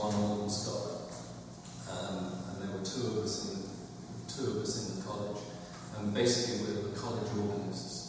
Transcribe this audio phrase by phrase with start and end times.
[0.00, 0.96] one organ scholar.
[1.92, 3.60] Um, and there were two of us in
[4.26, 5.36] two of us in the college.
[5.98, 7.99] And basically we were college organists.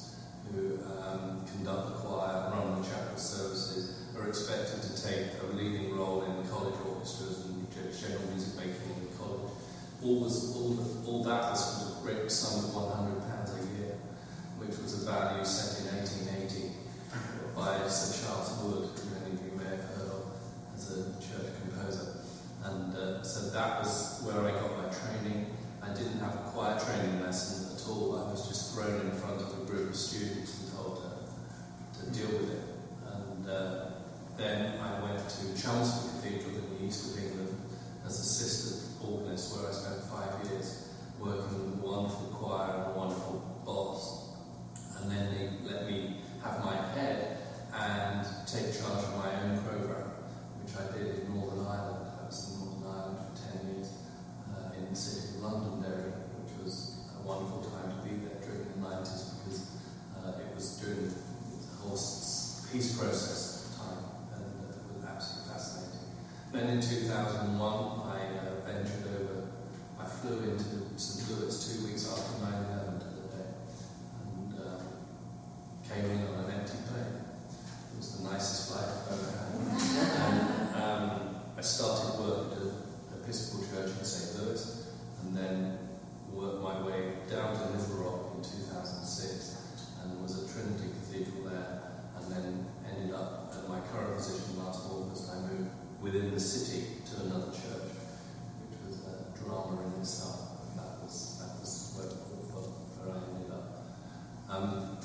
[104.51, 104.97] Um,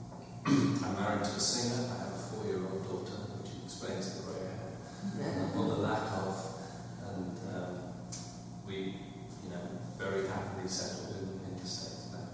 [0.46, 1.92] I'm married to a singer.
[1.92, 6.32] I have a four-year-old daughter, which explains the grey hair, or the lack of.
[7.12, 7.92] And um,
[8.66, 8.96] we,
[9.44, 9.60] you know,
[9.98, 12.24] very happily settled in, in the States now.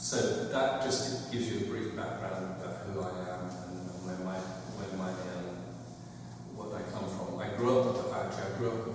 [0.00, 4.40] So that just gives you a brief background about who I am and where my
[4.80, 5.60] where my um,
[6.56, 7.36] what I come from.
[7.36, 8.48] I grew up at the factory.
[8.48, 8.93] I grew up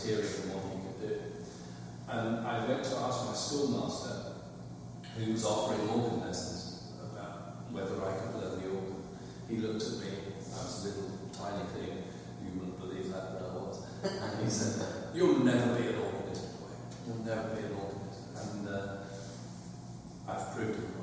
[0.00, 1.20] superior what he could do.
[2.08, 4.32] And I went to ask my schoolmaster,
[5.16, 9.04] who was offering organ lessons, about whether I could learn the organ.
[9.48, 12.02] He looked at me, I was a little tiny thing,
[12.44, 13.84] you wouldn't believe that, but I was.
[14.02, 16.72] And he said, You'll never be an organist, boy.
[17.06, 18.20] You'll never be an organist.
[18.40, 18.96] And uh,
[20.28, 20.99] I've proved it.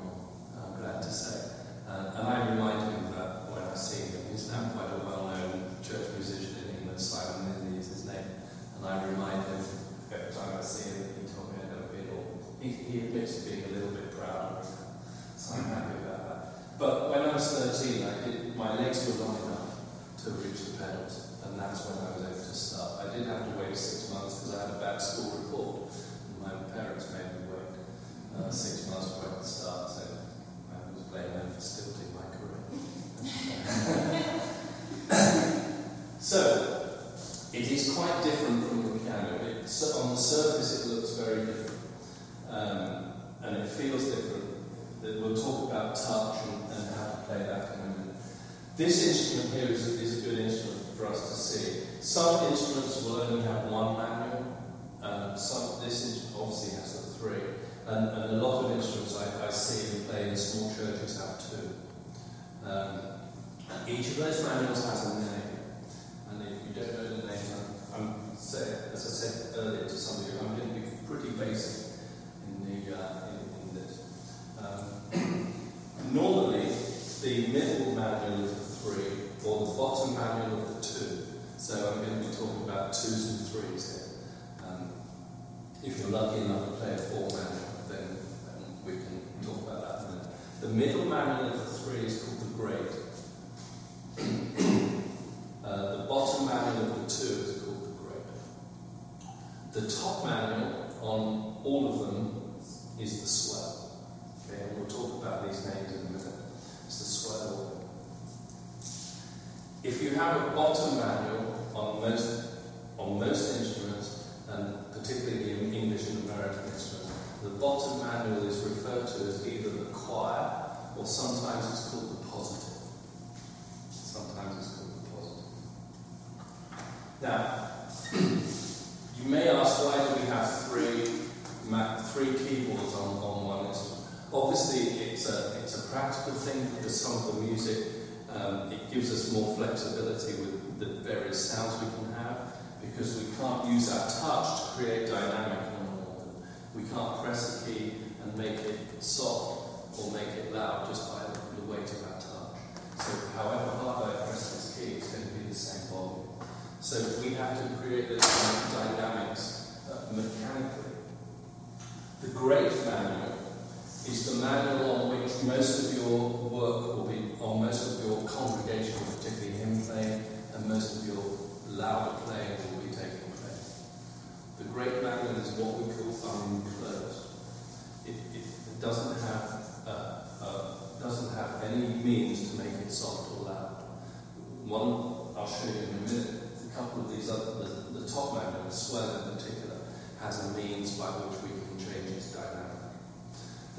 [184.68, 186.28] One, I'll show you in a minute,
[186.60, 189.80] a couple of these other, the, the top man, the swell in particular,
[190.20, 192.76] has a means by which we can change its dynamic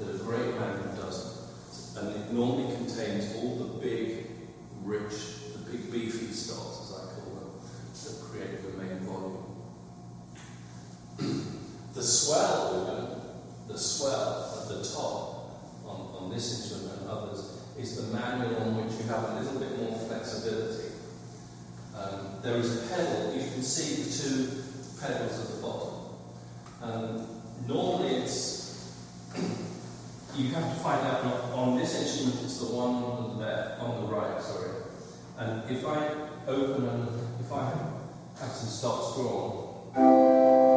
[0.00, 1.46] that a great man doesn't.
[1.94, 4.26] And it normally contains all the big,
[4.82, 7.50] rich, the big beefy stars, as I call them,
[7.94, 9.46] that create the main volume.
[11.94, 16.69] the swell, the swell at the top on, on this instrument
[17.80, 20.92] is the manual on which you have a little bit more flexibility.
[21.96, 24.62] Um, there is a pedal, you can see the two
[25.00, 25.94] pedals at the bottom.
[26.82, 27.26] Um,
[27.66, 28.94] normally it's,
[30.36, 33.80] you have to find out not, on this instrument it's the one on the left,
[33.80, 34.70] on the right, sorry.
[35.38, 36.10] And if I
[36.46, 37.08] open and
[37.40, 37.72] if I
[38.40, 40.69] have some stops drawn,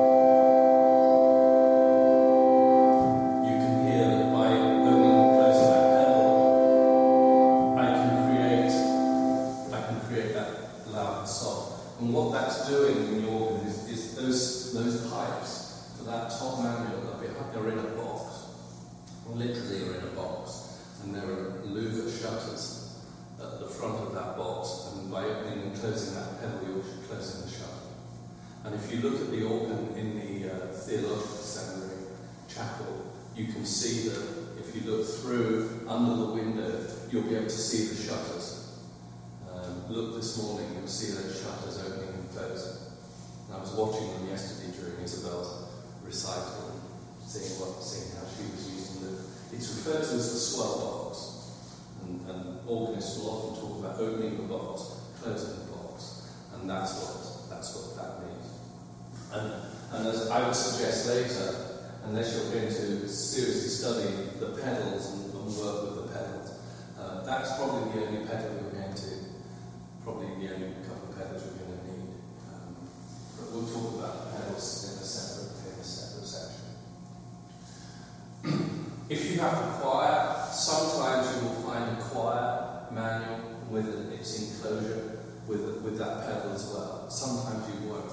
[79.13, 83.39] if you have a choir, sometimes you will find a choir manual
[83.69, 87.09] with its enclosure with, with that pedal as well.
[87.09, 88.11] Sometimes you won't.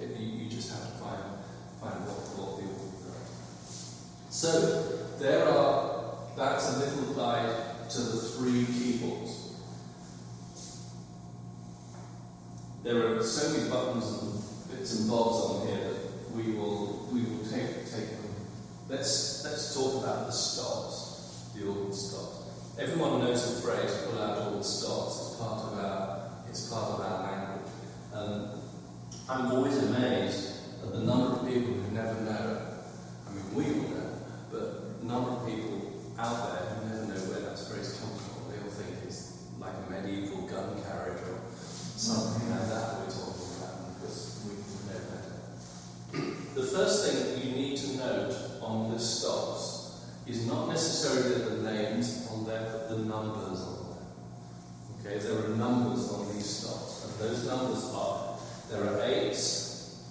[0.00, 1.22] It, you, you, just have to find,
[1.80, 2.68] find what, what the
[4.30, 9.56] so there are, that's a little guide to the three keyboards.
[12.84, 17.22] There are so many buttons and bits and bobs on here that we will we
[17.22, 18.27] will take take.
[18.88, 22.76] Let's let's talk about the stops, the organ stops.
[22.78, 26.92] Everyone knows the phrase "pull out all the stops." It's part of our it's part
[26.92, 27.70] of our language.
[28.14, 28.60] Um,
[29.28, 32.62] I'm always amazed at the number of people who never know.
[33.28, 34.08] I mean, we all know
[34.50, 38.50] but a number of people out there who never know where that phrase comes from,
[38.50, 43.52] they all think it's like a medieval gun carriage or something like that we're talking
[43.60, 44.56] about because we
[44.88, 46.34] know better.
[46.54, 51.72] the first thing that you need to note on the stops is not necessarily the
[51.72, 53.96] names on there, but the numbers on
[55.02, 55.12] there.
[55.12, 58.38] Okay, there are numbers on these stops, and those numbers are
[58.70, 60.04] there are eights,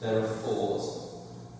[0.00, 1.08] there are fours,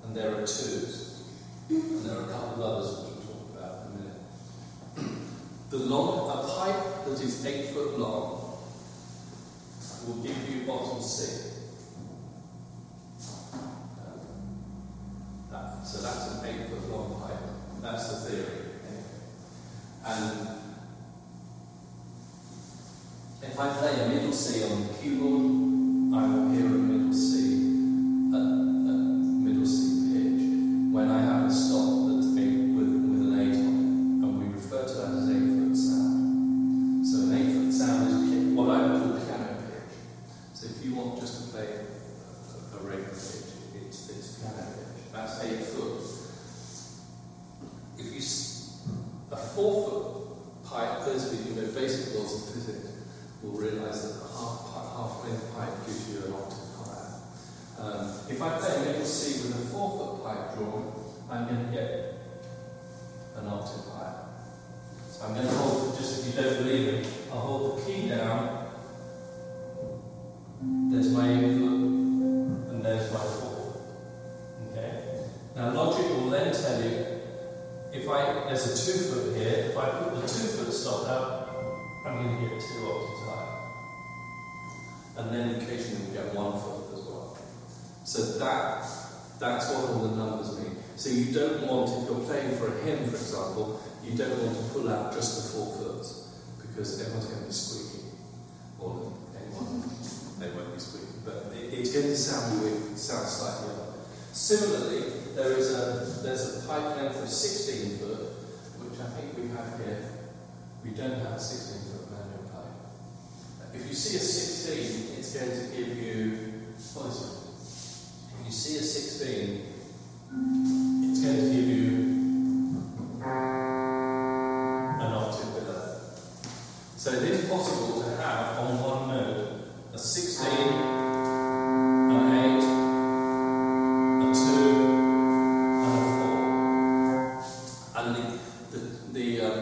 [0.04, 1.23] and there are twos.
[1.71, 5.19] And there are a couple of others which we'll talk about in a minute.
[5.71, 8.59] The long, a pipe that is eight foot long
[10.07, 11.49] will give you bottom C.
[13.54, 13.59] Uh,
[15.50, 17.41] that, so that's an eight foot long pipe.
[17.83, 18.59] That's the theory.
[20.07, 20.49] And
[23.43, 25.72] if I play a middle C on Q1,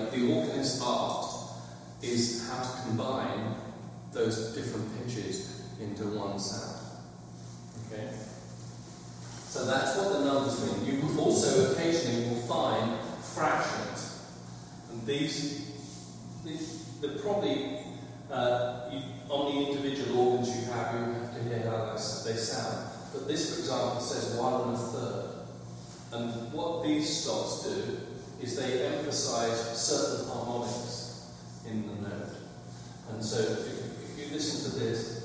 [0.08, 1.26] the organist's art
[2.02, 3.54] is how to combine
[4.12, 6.80] those different pitches into one sound.
[7.86, 8.08] Okay?
[9.48, 11.00] So that's what the numbers mean.
[11.00, 14.24] You also occasionally will find fractions.
[14.90, 15.66] And these,
[16.44, 17.78] these they're probably
[18.30, 22.90] uh, you, on the individual organs you have, you have to hear how they sound.
[23.12, 25.26] But this, for example, says one and a third.
[26.12, 27.98] And what these stops do
[28.42, 31.30] is they emphasize certain harmonics
[31.68, 32.28] in the note.
[33.12, 33.68] And so if,
[34.02, 35.20] if you listen to this,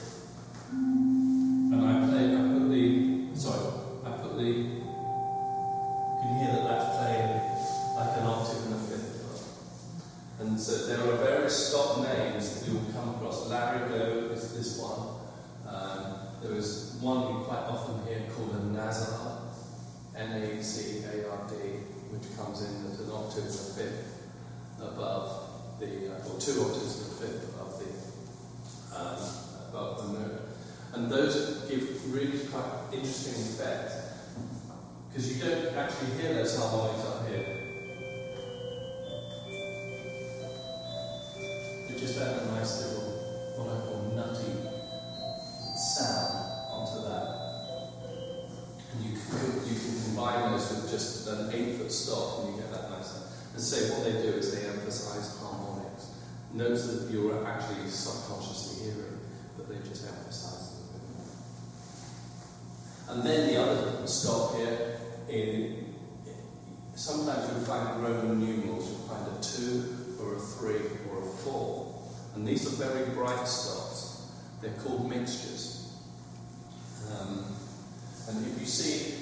[78.65, 79.13] you see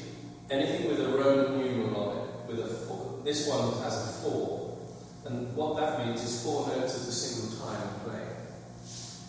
[0.50, 4.78] anything with a Roman numeral on it, with a four, this one has a four,
[5.26, 8.38] and what that means is four notes at a single time played.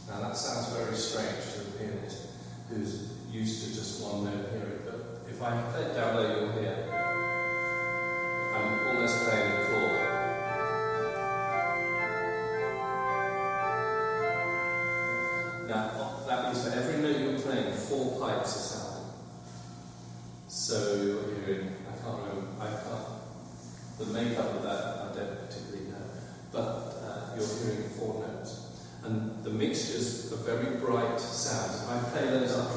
[0.06, 2.28] Now that sounds very strange to a pianist
[2.68, 6.52] who's used to just one note hearing, but if I play it down low, you'll
[6.52, 6.76] hear.
[8.54, 10.00] I'm almost playing a chord.
[15.66, 18.73] Now, that means for every note you're playing, four pipes
[20.64, 26.08] so you're hearing—I can't remember, I can't, the makeup of that I don't particularly know,
[26.52, 28.80] but uh, you're hearing four notes.
[29.04, 31.82] And the mixtures are very bright sounds.
[31.82, 32.73] If I play those up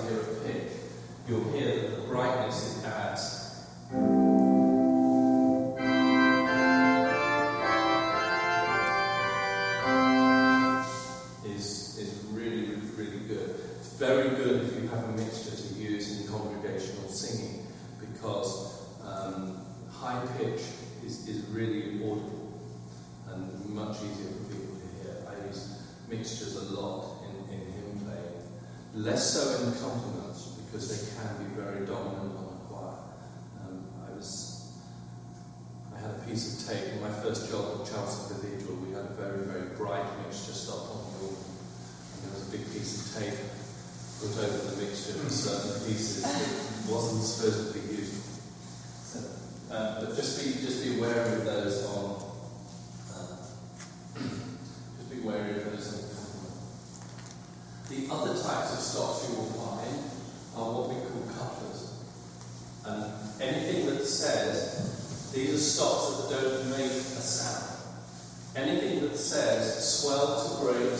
[70.67, 70.99] great.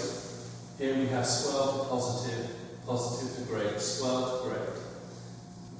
[0.77, 2.47] Here we have swell to positive,
[2.86, 4.80] positive to great, swell to great.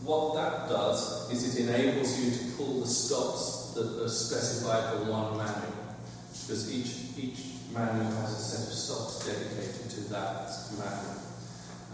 [0.04, 5.12] What that does is it enables you to pull the stops that are specified for
[5.12, 5.96] one manual,
[6.32, 7.40] because each, each
[7.74, 11.22] manual has a set of stops dedicated to that manual.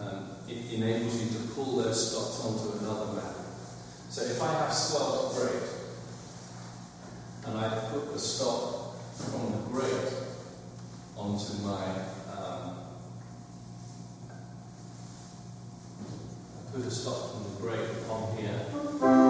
[0.02, 3.54] Um, it enables you to pull those stops onto another manual.
[4.10, 5.64] So if I have swell to great,
[7.46, 10.23] and I put the stop from the great
[11.24, 11.86] onto my
[12.38, 12.76] um,
[16.74, 19.23] put a stop from the great on here.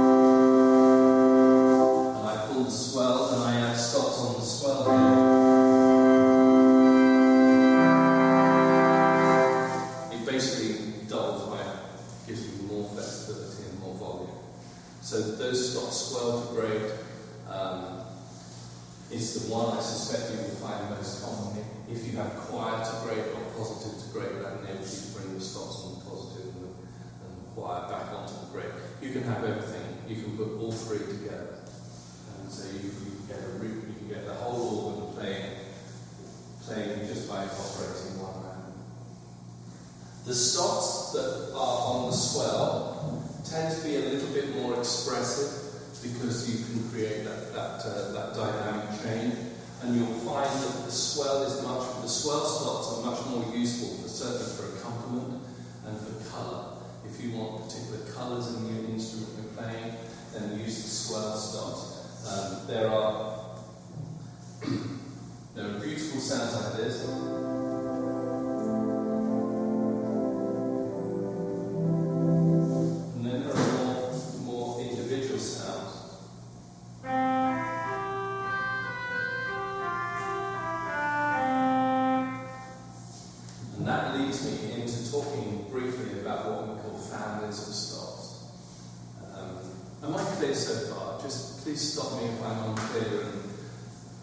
[90.63, 91.21] So far?
[91.21, 93.27] Just please stop me if I'm unclear,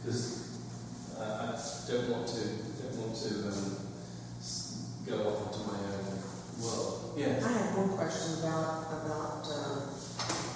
[0.02, 0.56] because
[1.18, 2.40] uh, I don't want to
[2.80, 3.76] don't want to um,
[5.06, 6.16] go off into my own
[6.62, 7.14] world.
[7.16, 7.44] Yes.
[7.44, 9.80] I have one question about, about, uh,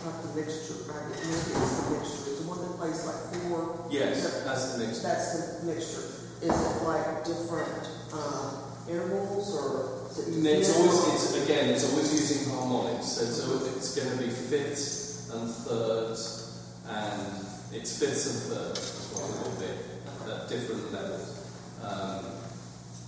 [0.01, 1.09] about the mixture, right?
[1.11, 3.89] Maybe it's the mixture, is the one that plays like four?
[3.91, 5.01] Yes, that's the next.
[5.03, 6.05] That's the mixture.
[6.45, 10.05] Is it like different, uh, intervals or?
[10.15, 13.07] it- It's always, it's, again, it's always using harmonics.
[13.07, 15.04] So, so it's going to be fifths
[15.35, 19.95] and thirds, and it's fifths and thirds is what it will be
[20.31, 21.51] at different levels.
[21.83, 22.25] Um,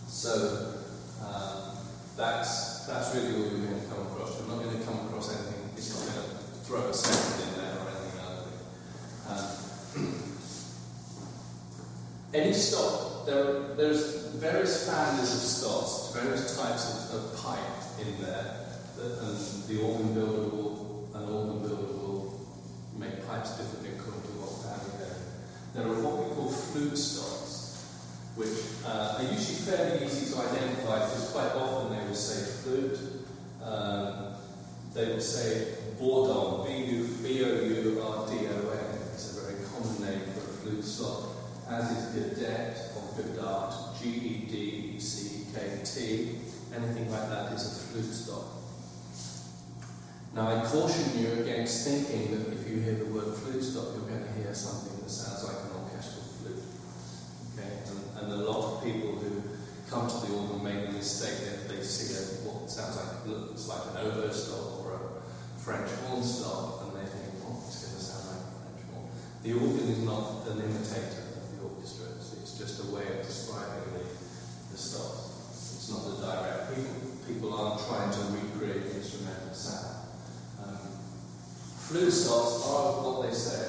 [0.06, 0.82] so
[1.22, 1.76] um,
[2.16, 4.38] that's that's really all you're going to come across.
[4.38, 5.70] You're not going to come across anything.
[5.76, 8.16] It's not going to throw a second in there or anything.
[9.28, 9.46] Um,
[12.34, 17.58] any stop, there there's various families of stops, various types of, of pipe
[18.00, 21.95] in there, that, and the organ builder will, an organ builder
[22.98, 25.22] make pipes differently according to what family they're.
[25.74, 27.84] There are what we call flute stops,
[28.36, 32.98] which uh, are usually fairly easy to identify because quite often they will say flute,
[33.62, 34.36] um,
[34.94, 36.66] they will say bourdon,
[37.22, 41.36] B-O-U-R-D-O-N, it's a very common name for a flute stop
[41.68, 46.38] as is Gedackt or Gedeckt, G E D E C E K T.
[46.74, 48.55] Anything like that is a flute stop.
[50.36, 54.04] Now, I caution you against thinking that if you hear the word flute stop, you're
[54.04, 56.60] going to hear something that sounds like an orchestral flute.
[57.56, 57.88] Okay?
[57.88, 59.40] And, and a lot of people who
[59.88, 63.64] come to the organ make the mistake that they see a, what sounds like looks
[63.64, 65.00] like an oboe stop or a
[65.56, 69.08] French horn stop, and they think, well, it's going to sound like a French horn.
[69.40, 73.24] The organ is not an imitator of the orchestra, it's, it's just a way of
[73.24, 75.80] describing the, the stops.
[75.80, 76.76] It's not a direct.
[76.76, 80.05] People, people aren't trying to recreate instrumental sound.
[81.86, 83.62] Flute stops are what they say.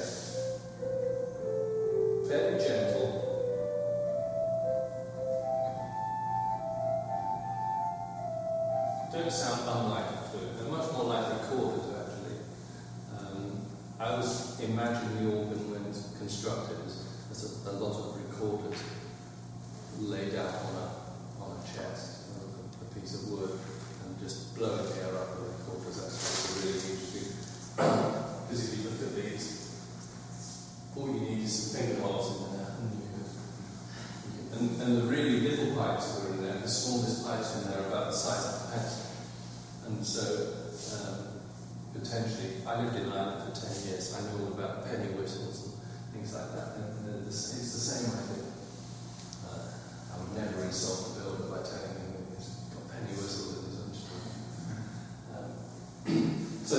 [2.26, 3.14] Very gentle.
[9.14, 10.50] Don't sound unlike a flute.
[10.58, 12.42] They're much more like recorders, actually.
[13.14, 13.62] Um,
[14.00, 17.06] I always imagine the organ when it's constructed as,
[17.46, 18.82] a, a lot of recorders
[20.00, 20.88] laid out on a,
[21.46, 22.42] on a chest, you
[22.82, 23.60] a, piece of wood,
[24.06, 26.02] and just blowing air up the recorders.
[26.02, 27.37] That's really interesting.
[27.78, 29.86] Because if you look at these,
[30.98, 32.90] all you need is some finger holes in there, and,
[34.58, 37.84] and, and the really little pipes that are in there, the smallest pipes in there
[37.84, 39.06] are about the size of a pencil.
[39.86, 40.26] And so,
[40.98, 41.38] um,
[41.94, 45.74] potentially, I lived in Ireland for 10 years, I know all about penny whistles and
[46.14, 48.50] things like that, and they're it's the same idea.
[49.46, 49.70] Uh,
[50.14, 53.70] I would never insult the builder by telling him that he's got penny whistles in
[53.70, 54.34] his instrument.
[55.36, 55.52] Um,
[56.66, 56.76] so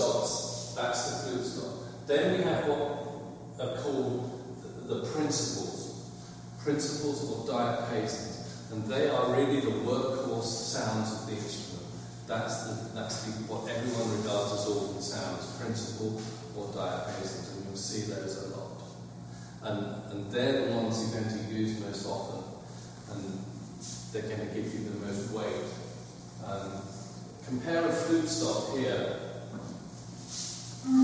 [0.00, 2.06] stops, that's the flute stop.
[2.06, 4.30] Then we have what are called
[4.88, 6.10] the, principals,
[6.64, 11.86] principals or diapasons, and they are really the workhorse sounds of the instrument.
[12.26, 16.20] That's the, that's the, what everyone regards as organ sounds, principal
[16.56, 18.82] or diapasons, and you'll see those a lot.
[19.62, 22.42] And, and they're the ones you're going to use most often,
[23.12, 23.38] and
[24.12, 25.68] they're going to give you the most weight.
[26.46, 26.82] Um,
[27.46, 29.29] compare a flute stop here.
[30.82, 30.94] That's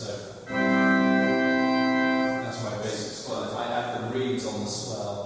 [0.00, 0.16] so
[1.28, 3.44] that's my basic swell.
[3.44, 5.19] If I add the reeds on the swell,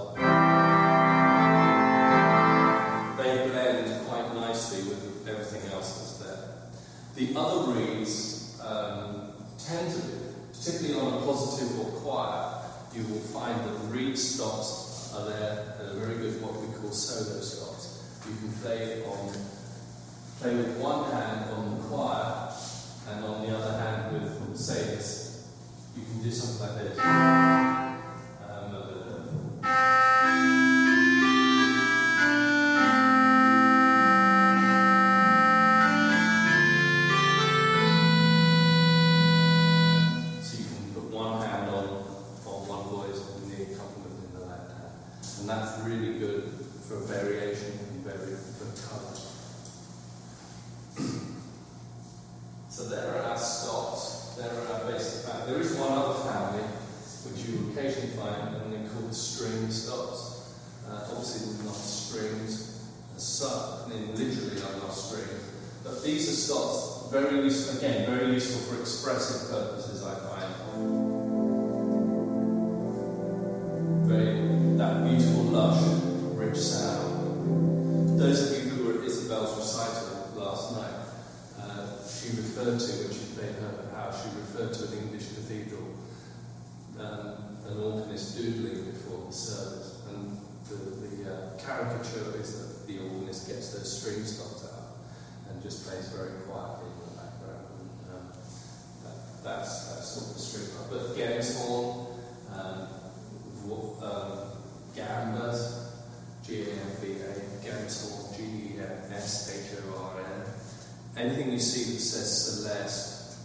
[111.25, 113.39] Anything you see that says Celeste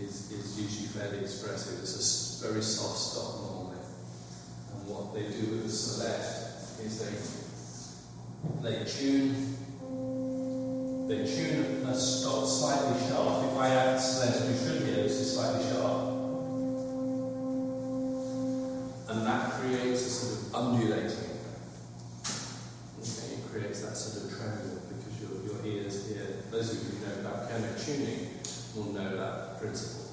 [0.00, 1.78] is, is usually fairly expressive.
[1.80, 3.76] It's a very soft stop normally.
[4.72, 7.12] And what they do with the Celeste is they,
[8.62, 9.52] they tune
[11.06, 13.44] they tune a stop slightly sharp.
[13.44, 16.16] If I add Celeste, you should hear this is slightly sharp.
[19.10, 21.36] And that creates a sort of undulating effect.
[23.02, 26.36] Okay, it creates that sort of tremolo because your, your ears hear.
[26.66, 28.42] Those who know about piano tuning
[28.74, 30.10] will know that principle.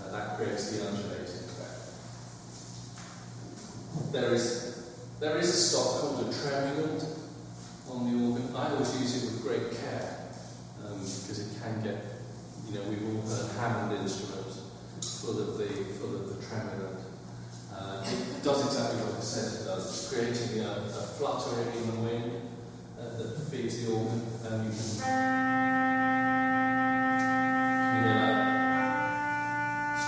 [0.00, 1.78] Uh, that creates the undulating effect.
[4.12, 4.86] There is,
[5.18, 7.02] there is a stop called a tremulant
[7.90, 8.54] on the organ.
[8.54, 10.28] I always use it with great care
[10.86, 12.04] um, because it can get,
[12.68, 14.62] you know, we've all heard Hammond instruments
[15.20, 17.00] full of the full of the tremulant.
[17.74, 19.84] Uh, it does exactly what it says it does.
[19.88, 22.32] It's creating a, a fluttering in the wind
[23.00, 25.77] uh, that feeds the organ, and you can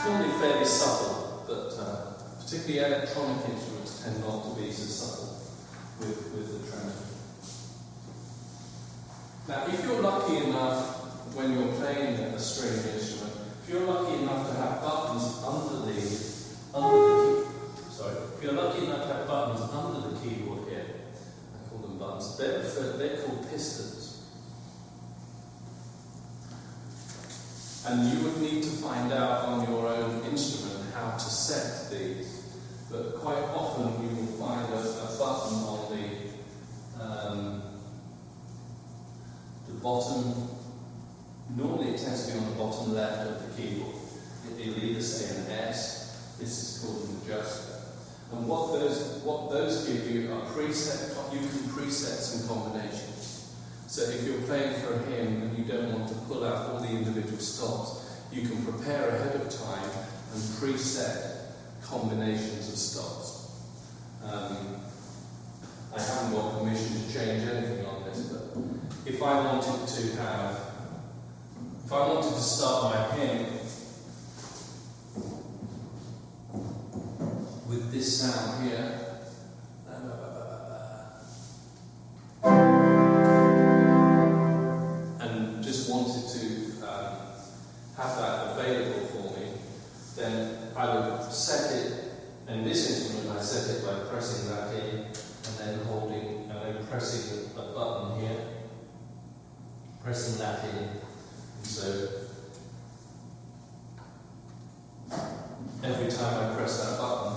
[0.04, 5.36] normally fairly subtle, but uh, particularly electronic instruments tend not to be so subtle
[6.00, 7.10] with, with the tremulant.
[9.48, 14.48] Now, if you're lucky enough when you're playing a string instrument, if you're lucky enough
[14.48, 15.98] to have buttons under the
[16.72, 20.86] under the key, sorry, if you're lucky enough to have buttons under the keyboard here,
[21.54, 22.38] I call them buttons.
[22.38, 22.62] They're
[22.96, 23.99] they're called pistons,
[27.86, 32.36] and you would need to find out on your own instrument how to set these.
[32.90, 37.62] But quite often you will find a, a button on the um,
[39.68, 40.48] the bottom,
[41.56, 43.94] normally it tends to be on the bottom left of the keyboard.
[43.94, 47.76] It- It'll either say an S, this is called an adjuster.
[48.32, 53.09] And what those, what those give you are preset, you can preset some combinations.
[53.90, 56.78] So if you're playing for a hymn and you don't want to pull out all
[56.78, 59.90] the individual stops, you can prepare ahead of time
[60.32, 61.38] and preset
[61.82, 63.50] combinations of stops.
[64.22, 64.76] Um,
[65.92, 68.56] I haven't got permission to change anything on this, but
[69.04, 70.60] if I wanted to have,
[71.84, 73.46] if I wanted to start my hymn
[77.68, 79.00] with this sound here,
[85.20, 87.16] and just wanted to um,
[87.96, 89.52] have that available for me,
[90.16, 92.04] then I would set it,
[92.48, 96.86] in this instrument I set it by pressing that in and then holding, and then
[96.86, 98.40] pressing a button here,
[100.02, 100.88] pressing that in,
[101.56, 102.08] and so
[105.82, 107.36] every time I press that button,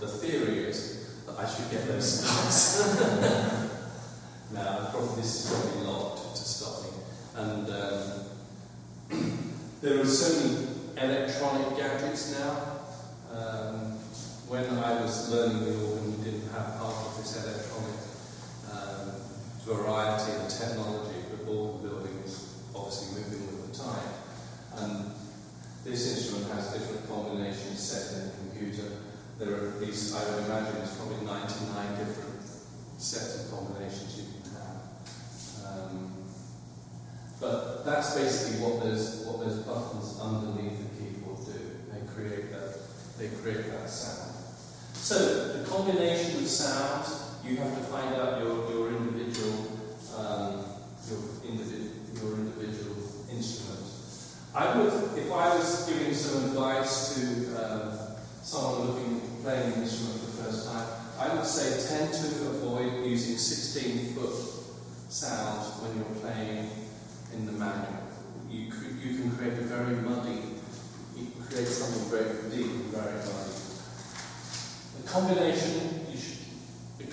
[0.00, 2.96] the theory is that I should get those stops.
[4.52, 6.90] now, probably this is probably locked to stop me.
[7.34, 9.40] And um,
[9.80, 12.52] there are so many electronic gadgets now.
[13.32, 13.98] Um,
[14.48, 17.98] when I was learning the organ, we didn't have half of this electronic
[18.70, 19.10] um,
[19.64, 24.08] variety and technology, but organ building is obviously moving with the time.
[24.78, 25.10] And
[25.84, 28.92] this instrument has different combinations set in the computer.
[29.38, 32.36] There are at least, I would imagine, there's probably 99 different
[32.98, 34.80] sets of combinations you can have.
[35.66, 36.12] Um,
[37.40, 41.60] but that's basically what those what those buttons underneath the keyboard do.
[41.92, 42.78] They create that
[43.18, 44.32] they create that sound.
[44.94, 49.72] So the combination of sounds, you have to find out your, your individual
[50.16, 50.64] um,
[51.08, 51.20] your,
[52.14, 52.96] your individual
[53.30, 53.76] instrument.
[54.54, 57.22] I would, if I was giving some advice to
[57.60, 57.98] um,
[58.42, 60.86] someone looking playing an instrument for the first time,
[61.18, 64.34] I would say tend to avoid using 16 foot
[65.08, 66.70] sounds when you're playing
[67.32, 68.02] in the manual.
[68.50, 68.72] You,
[69.02, 70.42] you can create a very muddy,
[71.16, 73.52] you can create something very deep and very muddy.
[74.96, 75.95] The combination,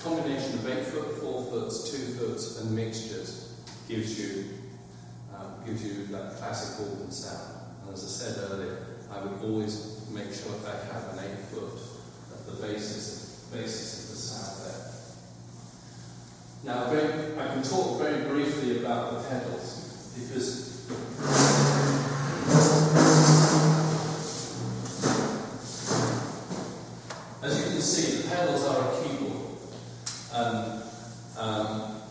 [0.03, 3.53] combination of 8 foot, 4 foots, 2 foots and mixtures
[3.87, 4.49] gives you,
[5.33, 7.61] um, gives you that classic organ sound.
[7.85, 8.77] And as I said earlier,
[9.09, 11.79] I would always make sure that I have an 8 foot
[12.33, 14.83] at the basis, basis of the sound there.
[16.65, 19.63] Now, very, I can talk very briefly about the pedals
[20.19, 20.71] because
[27.41, 29.43] as you can see, the pedals are a keyboard.
[30.33, 30.81] And
[31.37, 32.01] um,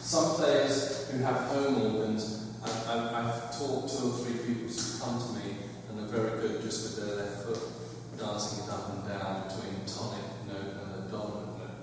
[0.00, 4.98] some players who have home organs, I, I, I've taught two or three people who
[5.00, 5.56] come to me
[5.88, 7.58] and are very good just with their left foot,
[8.16, 11.82] dancing it up and down between a tonic note and a dominant note.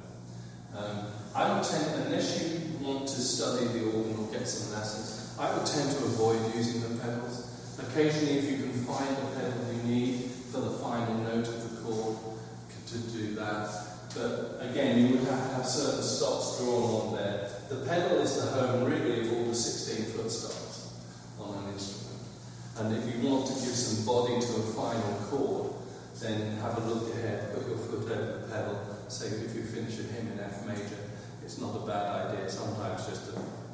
[0.78, 0.98] Um,
[1.36, 2.48] I would tend, unless you
[2.80, 6.80] want to study the organ or get some lessons, I would tend to avoid using
[6.82, 7.44] the pedals.
[7.80, 11.76] Occasionally, if you can find the pedal you need for the final note of the
[11.82, 12.16] chord,
[12.88, 13.70] to do that.
[14.16, 17.50] But again, you would have to have certain stops drawn on there.
[17.70, 20.94] The pedal is the home, really, of all the 16 foot stops
[21.40, 22.22] on an instrument.
[22.80, 25.74] And if you want to give some body to a final chord,
[26.22, 28.80] then have a look ahead, put your foot over the pedal.
[29.10, 31.04] Say if you finish a hymn in F major,
[31.44, 33.34] it's not a bad idea sometimes just to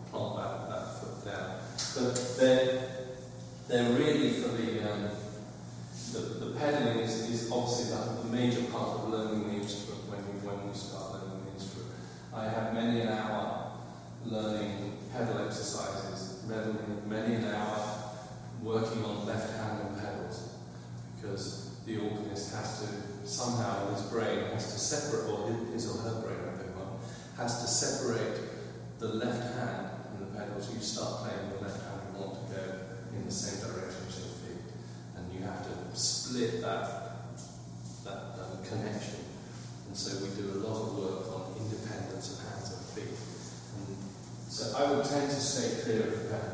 [0.09, 1.59] plonk that, that foot down.
[1.95, 2.89] But they're,
[3.67, 3.93] they're
[4.57, 5.09] the, um,
[6.13, 10.19] the, the pedaling is, is obviously the, the major part of learning the instrument when
[10.19, 11.91] you, when you start learning the instrument.
[12.33, 13.71] I have many an hour
[14.25, 18.13] learning pedal exercises, many, an hour
[18.61, 20.55] working on left-handed pedals
[21.15, 26.01] because the organist has to somehow in his brain has to separate, or his or
[26.01, 26.99] her brain, I pardon,
[27.37, 28.39] has to separate
[28.99, 30.73] the left hand and the pedals.
[30.73, 32.61] You start playing the left hand, you want to go
[33.15, 34.63] in the same direction as your feet,
[35.15, 37.01] and you have to split that
[38.05, 39.19] that um, connection.
[39.87, 43.19] And so we do a lot of work on independence of hands and feet.
[43.77, 43.97] And
[44.49, 46.53] so I would tend to stay clear of the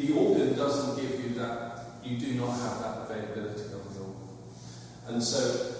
[0.00, 4.28] The organ doesn't give you that, you do not have that availability on the organ.
[5.08, 5.74] And so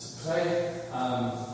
[0.00, 1.47] to play um,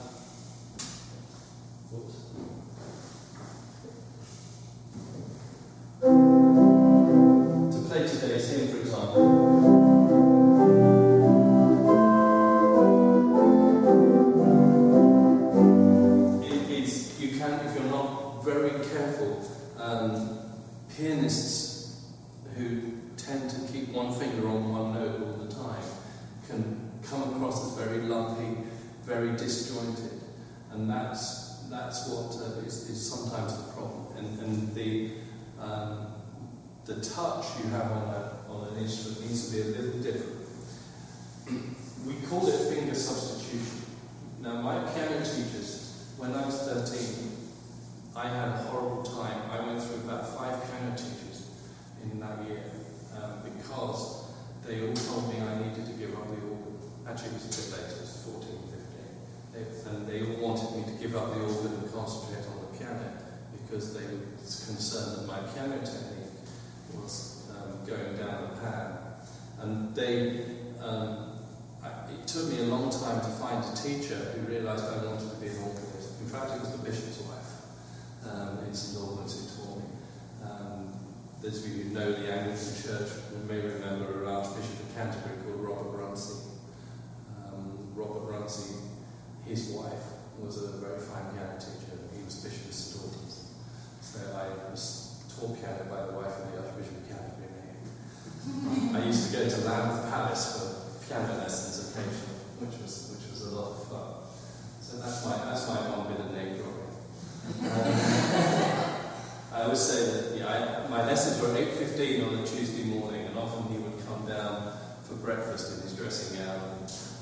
[111.97, 114.73] 15 on a Tuesday morning, and often he would come down
[115.05, 116.59] for breakfast in his dressing gown.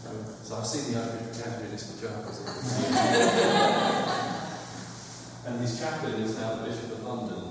[0.08, 2.40] Um, so I've seen the Irish chaplain in his pajamas.
[5.46, 7.41] and his chaplain is now the Bishop of London.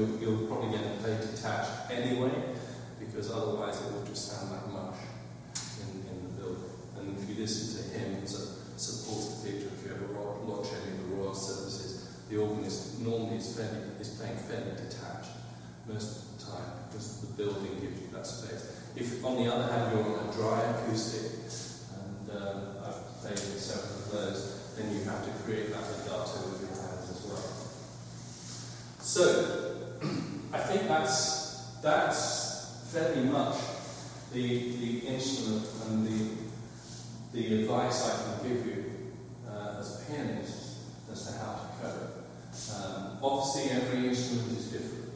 [0.00, 2.32] you'll, you'll probably get the plate attached anyway,
[2.98, 5.00] because otherwise it will just sound like mush
[5.84, 6.72] in, in the building.
[6.96, 8.32] And if you listen to hymns
[8.74, 10.08] it's a the picture, if you ever
[10.48, 15.36] watch any of the royal services, the organist normally is, fairly, is playing fairly detached
[15.86, 18.80] most of the time because the building gives you that space.
[18.96, 21.44] If, on the other hand, you're on a dry acoustic,
[21.92, 26.48] and um, I've played with several of those, then you have to create that legato
[26.48, 27.60] with your hands as well.
[29.00, 29.69] So,
[30.52, 33.56] I think that's, that's very much
[34.32, 36.30] the, the instrument and the,
[37.32, 38.84] the advice I can give you
[39.48, 40.78] uh, as a pianist
[41.10, 42.20] as to how to cope.
[42.74, 45.12] Um, obviously, every instrument is different.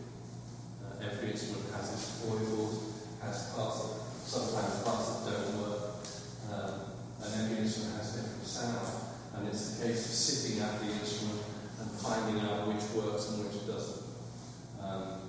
[0.84, 5.80] Uh, every instrument has its foibles, has parts that sometimes parts that don't work,
[6.52, 6.80] um,
[7.22, 8.86] and every instrument has different sound.
[9.36, 11.42] And it's the case of sitting at the instrument
[11.80, 14.04] and finding out which works and which doesn't.
[14.80, 15.23] Um,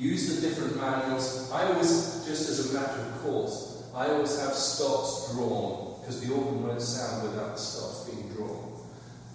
[0.00, 1.50] use the different manuals.
[1.52, 6.32] I always, just as a matter of course, I always have stops drawn because the
[6.32, 8.80] organ won't sound without the stops being drawn.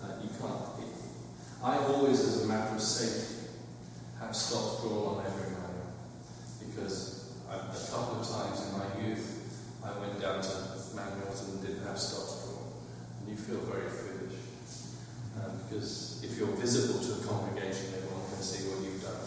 [0.01, 0.76] Uh, you can't.
[1.66, 3.47] I always, as a matter of safety,
[4.20, 5.89] have stops drawn on every manual
[6.61, 10.55] because I, a couple of times in my youth I went down to
[10.95, 12.70] manuals and didn't have stops drawn,
[13.20, 14.38] and you feel very foolish
[15.41, 19.26] um, because if you're visible to a congregation, everyone can see what you've done.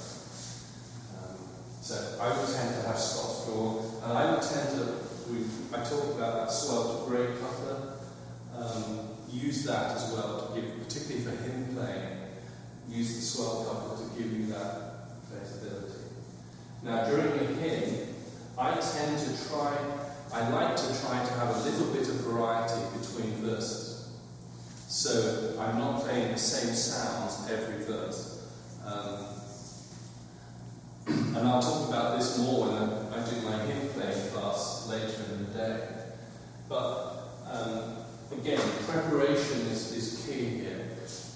[1.18, 1.42] Um,
[1.88, 4.92] so I would tend to have stops drawn, and I would tend to.
[5.32, 5.38] We,
[5.72, 7.94] I talked about that swell to great coupler.
[8.54, 12.18] Um, use that as well to give, particularly for hymn playing.
[12.90, 16.12] Use the swell coupler to give you that flexibility.
[16.82, 18.14] Now, during a hymn,
[18.58, 19.78] I tend to try.
[20.30, 24.10] I like to try to have a little bit of variety between verses.
[24.88, 28.46] So I'm not playing the same sounds every verse.
[28.84, 29.27] Um,
[31.08, 35.46] and I'll talk about this more when I, do my hymn playing class later in
[35.46, 35.88] the day.
[36.68, 37.96] But um,
[38.32, 40.86] again, preparation is, is key here.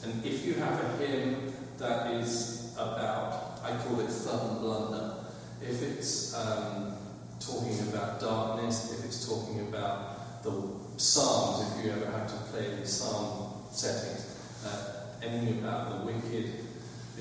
[0.05, 5.14] And if you have a hymn that is about, I call it and blunder,
[5.62, 6.97] if it's um,
[7.41, 10.53] talking about darkness, if it's talking about the
[10.97, 16.62] psalms, if you ever have to play in psalm settings, uh, anything about the wicked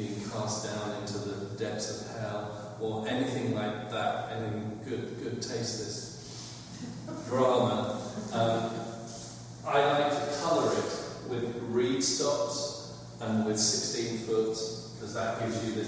[0.01, 5.41] being cast down into the depths of hell, or anything like that, any good, good
[5.41, 6.57] tasteless
[7.27, 8.01] drama.
[8.33, 8.71] Um,
[9.67, 14.57] I like to colour it with reed stops and with 16 foot
[14.95, 15.85] because that gives you the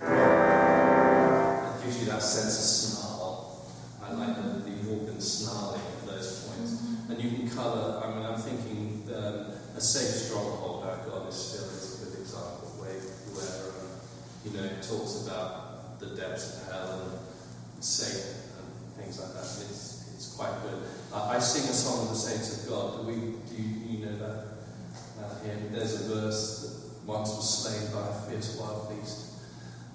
[0.00, 3.64] that gives you that sense of snarl.
[4.04, 6.82] I like the, the organ snarling at those points.
[7.08, 11.34] And you can colour, I mean, I'm thinking um, a safe stronghold our God is
[11.34, 13.00] still is a good example where,
[13.34, 13.98] where um,
[14.46, 19.40] you know, it talks about the depths of hell and Satan and things like that.
[19.40, 20.82] It's, it's quite good.
[21.12, 23.00] Uh, I sing a song of the saints of God.
[23.00, 24.44] Do, we, do you, you know that?
[25.18, 29.32] Uh, here, there's a verse that once was slain by a fierce wild beast.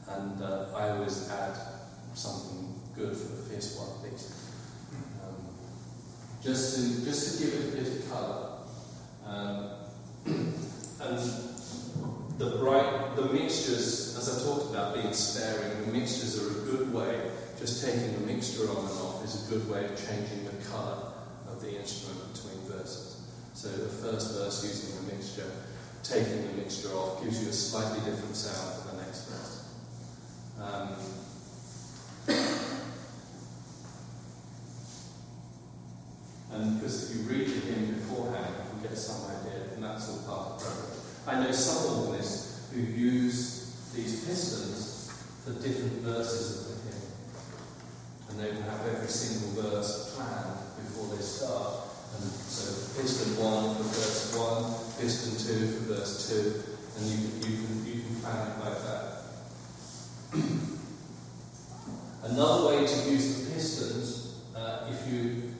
[0.08, 1.56] And uh, I always add
[2.14, 4.34] something good for the fierce wild beast.
[5.24, 5.36] Um,
[6.44, 8.48] just to just to give it a bit of colour.
[9.26, 9.70] Um,
[11.02, 11.51] and
[12.42, 16.92] the bright the mixtures, as I talked about being sparing, the mixtures are a good
[16.92, 17.30] way,
[17.60, 21.14] just taking the mixture on and off is a good way of changing the colour
[21.48, 23.22] of the instrument between verses.
[23.54, 25.52] So the first verse using the mixture,
[26.02, 29.58] taking the mixture off gives you a slightly different sound for the next verse.
[30.60, 30.96] Um,
[36.54, 40.10] and because if you read the hymn beforehand, you can get some idea, and that's
[40.10, 41.02] all part of the program.
[41.28, 41.92] I know some
[42.74, 45.12] who use these pistons
[45.44, 47.06] for different verses of the hymn,
[48.30, 51.74] and they will have every single verse planned before they start.
[52.16, 56.46] And so piston one for verse one, piston two for verse two,
[56.98, 59.08] and you, you, can, you can plan it like that.
[62.24, 65.56] Another way to use the pistons, uh, if you,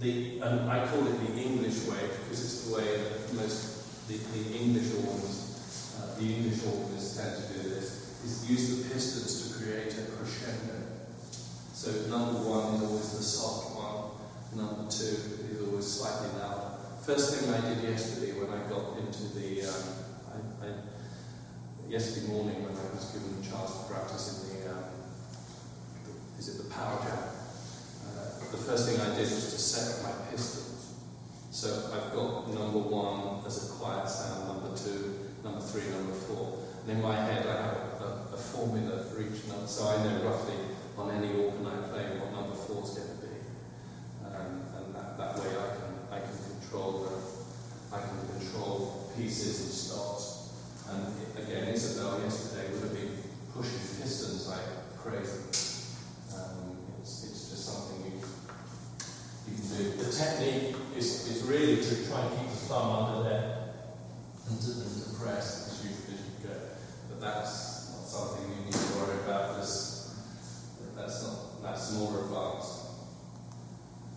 [0.00, 4.16] the, and I call it the English way because it's the way that most the,
[4.16, 9.32] the English organs, uh, the English organists tend to do this, is use the pistons
[9.42, 10.78] to create a crescendo.
[11.74, 14.00] So number one is always the soft one,
[14.56, 15.18] number two
[15.52, 16.70] is always slightly louder.
[17.04, 19.84] First thing I did yesterday when I got into the, um,
[20.62, 20.68] I, I,
[21.88, 24.84] yesterday morning when I was given the chance to practice in the, um,
[26.04, 27.18] the is it the power jam?
[28.08, 30.94] Uh, the first thing I did was to set my pistons.
[31.50, 36.58] So I've got number one as a quiet sound, number two, number three, number four.
[36.82, 40.28] And in my head I have a, a formula for each number, so I know
[40.28, 40.54] roughly
[40.96, 43.34] on any organ I play what number four is going to be.
[44.22, 49.60] Um, and that, that way I can I can control the, I can control pieces
[49.60, 50.52] and stops.
[50.88, 53.18] And it, again, Isabel yesterday would have been
[53.52, 55.42] pushing pistons like crazy.
[56.32, 58.20] Um, it's, it's just something you,
[59.48, 60.02] you can do.
[60.02, 63.74] The technique is, is really to try and keep the thumb under there
[64.48, 66.54] and to, and to press as you, as you go.
[67.10, 69.56] But that's not something you need to worry about.
[69.56, 70.16] This,
[70.96, 72.80] that's not that's more advanced.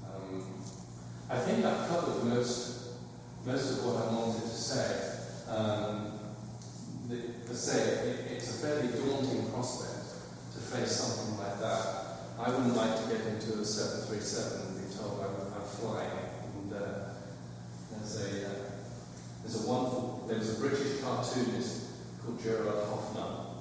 [0.06, 0.44] Um,
[1.30, 1.82] I think I've
[13.64, 16.10] 37, be told I'm, I'm flying.
[16.64, 17.14] And uh,
[17.92, 18.54] there's a uh,
[19.44, 21.90] there's a wonderful there's a British cartoonist
[22.24, 23.52] called Gerard Hoffnung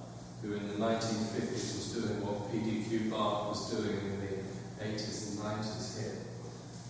[0.42, 4.40] who in the 1950s was doing what PDQ Bach was doing in the
[4.80, 6.16] 80s and 90s here.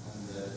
[0.07, 0.49] And uh,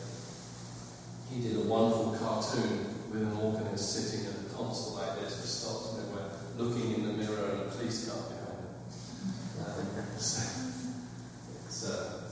[1.28, 5.50] he did a wonderful cartoon with an organist sitting at a console like this with
[5.50, 9.98] stops everywhere, looking in the mirror and a police car behind him.
[9.98, 10.70] Um, so
[11.66, 12.23] it's, uh,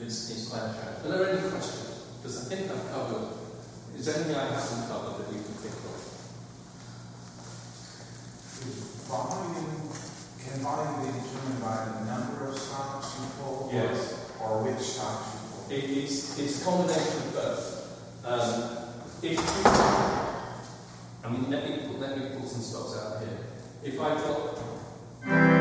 [0.00, 1.04] it's, it's quite a challenge.
[1.04, 2.04] Are there any questions?
[2.22, 3.28] Because I think I've covered.
[3.96, 5.96] Is there anything I haven't covered that you can think of?
[9.06, 9.90] Volume,
[10.42, 13.70] can volume be determined by the number of stops you pull?
[13.72, 14.32] Yes.
[14.40, 15.64] Or which stops you pull?
[15.70, 17.64] It, it's, it's a combination of both.
[18.24, 18.86] Um,
[19.22, 19.70] if you,
[21.24, 23.38] I mean, let me, let me pull some stops out here.
[23.82, 25.55] If I got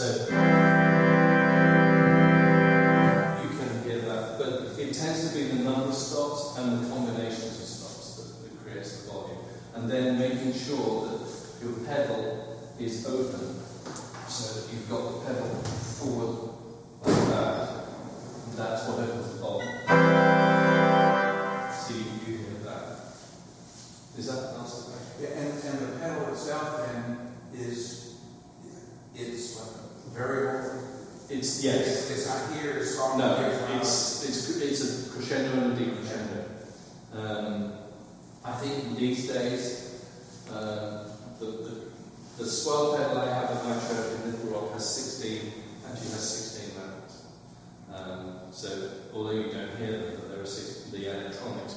[0.00, 0.38] So you
[3.50, 4.48] can hear that, but
[4.78, 8.64] it tends to be the number of stops and the combinations of stops that, that
[8.64, 9.44] creates the volume.
[9.74, 11.20] And then making sure that
[11.62, 13.60] your pedal is open
[14.26, 15.48] so that you've got the pedal
[16.00, 16.48] forward
[17.04, 17.68] like that.
[18.56, 19.79] That's what opens the volume.
[30.12, 30.80] Variable?
[31.28, 31.86] It's yes.
[31.86, 35.72] It's, it's not here, it's on No, here, it's it's, it's, it's a crescendo and
[35.72, 36.44] a decrescendo.
[37.14, 37.72] Um,
[38.44, 40.04] I think these days,
[40.50, 41.08] uh,
[41.38, 41.80] the, the,
[42.38, 45.52] the swell pedal I have at my church in Little Rock has 16,
[45.86, 47.26] actually has 16 levels.
[47.92, 51.76] Um, so, although you don't hear them, but there are six, the electronics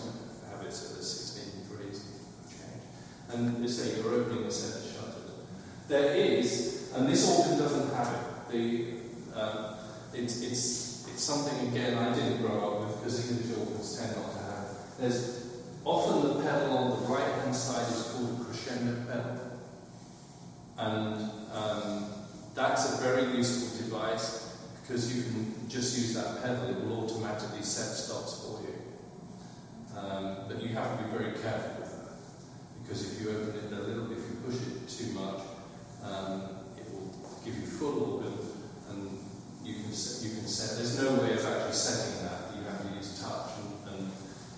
[0.49, 2.05] have it so there's 16 degrees
[2.43, 2.81] of change.
[3.29, 5.31] And you say you're opening a set of shutters.
[5.87, 8.22] There is, and this organ doesn't have it,
[8.53, 8.85] the,
[9.35, 9.75] um,
[10.13, 14.39] it's, it's, it's something, again, I didn't grow up with because organs tend not to
[14.39, 14.67] have.
[14.99, 15.43] There's
[15.83, 19.39] often the pedal on the right hand side is called a crescendo pedal.
[20.77, 22.05] And um,
[22.55, 27.63] that's a very useful device because you can just use that pedal, it will automatically
[27.63, 29.97] set stops for you.
[29.97, 32.03] Um, but you have to be very careful with that
[32.81, 35.41] because if you open it a little, if you push it too much,
[36.03, 36.43] um,
[36.77, 37.13] it will
[37.45, 38.42] give you full and
[39.93, 40.77] you can set, you can set.
[40.77, 42.49] There's no way of actually setting that.
[42.57, 44.11] You have to use touch and, and,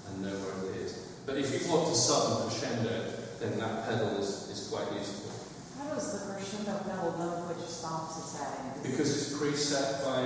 [0.07, 1.11] and know where it is.
[1.25, 3.03] But if you want to sudden crescendo,
[3.39, 5.31] then that pedal is, is quite useful
[5.77, 8.79] How does the crescendo pedal know which stops it's at?
[8.81, 10.21] because it's preset by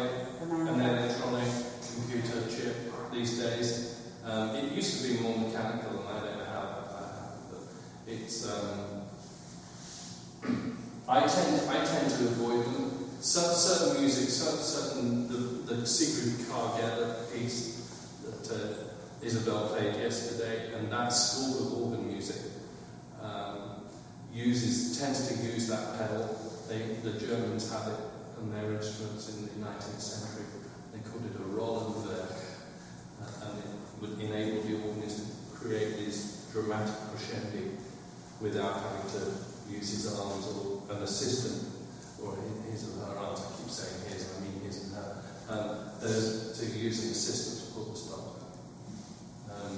[0.45, 1.49] an electronic
[1.81, 3.95] computer chip these days.
[4.23, 7.61] Um, it used to be more mechanical, and I don't know how that happened, but
[8.05, 8.45] it's.
[8.45, 9.09] Um,
[11.09, 12.88] I tend I tend to avoid them.
[13.21, 20.73] Certain, certain music, certain, certain the, the Sigfrid Karg-Elert piece that uh, Isabel played yesterday,
[20.73, 22.37] and that school of organ music
[23.21, 23.83] um,
[24.33, 26.33] uses tends to use that pedal.
[26.69, 27.99] They, the Germans had it
[28.39, 30.45] on their instruments in the 19th century.
[30.93, 32.31] They called it a Rollenwerk,
[33.21, 37.75] uh, and it would enable the organist to create these dramatic crescendi
[38.39, 39.19] without having to
[39.69, 41.78] use his arms or an assistant
[42.23, 42.37] or
[42.69, 43.39] his or her arms.
[43.39, 45.09] I keep saying his, I mean his and her.
[45.49, 48.39] Um, those to use an assistant to pull the stop.
[49.49, 49.77] Um,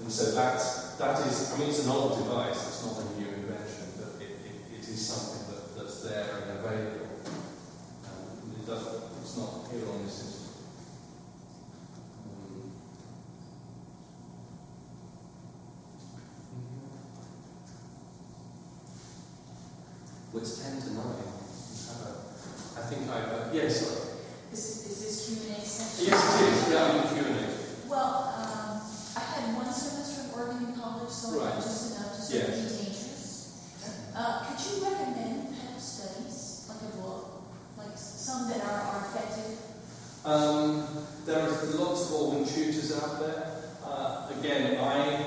[0.00, 3.28] and so that's, that is, I mean, it's an old device, it's not a new
[3.28, 7.08] invention, but it, it, it is something that, that's there and available.
[8.04, 10.35] Um, it doesn't, it's not here on this
[20.38, 21.00] it's 10 to 9.
[21.02, 24.18] Uh, I think I've, uh, yes, sorry.
[24.52, 26.06] Is, is this Q and A section?
[26.06, 27.88] yes it is, yeah, I'm in Q&A.
[27.90, 28.80] Well, um,
[29.16, 31.54] I had one semester of Oregon College, so I Right.
[31.56, 32.58] know just enough to sort of Yes.
[32.58, 33.52] be dangerous.
[34.14, 37.42] Uh, could you recommend pedal studies, like a book,
[37.78, 39.58] like s- some that are, are effective?
[40.24, 40.86] Um,
[41.24, 43.52] there are lots of organ tutors out there.
[43.84, 45.26] Uh, again, I,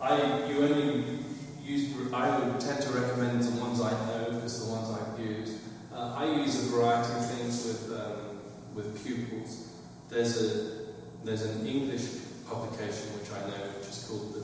[0.00, 1.18] I, you only
[1.64, 5.54] use, I would tend to recommend the ones I know because the ones I've used.
[5.92, 8.38] Uh, I use a variety of things with, um,
[8.74, 9.68] with pupils.
[10.08, 10.76] There's a,
[11.24, 12.06] there's an English
[12.48, 14.42] publication which I know, which is called the,